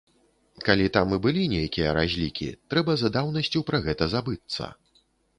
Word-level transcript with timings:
Калі 0.67 0.85
там 0.95 1.07
і 1.17 1.17
былі 1.25 1.41
нейкія 1.51 1.91
разлікі, 1.97 2.47
трэба 2.75 2.95
за 3.01 3.11
даўнасцю 3.17 3.59
пра 3.69 3.77
гэта 3.89 4.07
забыцца. 4.15 4.71